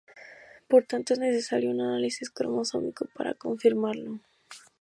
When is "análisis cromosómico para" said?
1.79-3.35